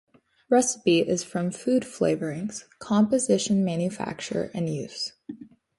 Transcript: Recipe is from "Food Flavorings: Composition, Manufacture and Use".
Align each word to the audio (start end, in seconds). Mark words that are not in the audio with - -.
Recipe 0.49 1.01
is 1.07 1.23
from 1.23 1.51
"Food 1.51 1.83
Flavorings: 1.83 2.63
Composition, 2.79 3.63
Manufacture 3.63 4.49
and 4.51 4.67
Use". 4.67 5.13